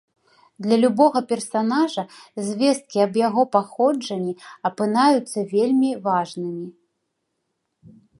[0.67, 2.03] Для любога персанажа
[2.47, 4.33] звесткі аб яго паходжанні
[4.71, 6.65] апынаюцца вельмі важнымі.